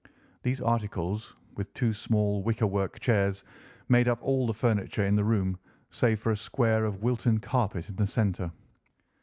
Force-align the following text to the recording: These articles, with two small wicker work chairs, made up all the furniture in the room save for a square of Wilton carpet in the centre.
These 0.41 0.59
articles, 0.61 1.35
with 1.55 1.71
two 1.75 1.93
small 1.93 2.41
wicker 2.41 2.65
work 2.65 2.99
chairs, 2.99 3.43
made 3.87 4.07
up 4.07 4.17
all 4.23 4.47
the 4.47 4.53
furniture 4.55 5.05
in 5.05 5.15
the 5.15 5.23
room 5.23 5.59
save 5.91 6.19
for 6.19 6.31
a 6.31 6.35
square 6.35 6.85
of 6.85 7.03
Wilton 7.03 7.37
carpet 7.39 7.87
in 7.87 7.97
the 7.97 8.07
centre. 8.07 8.51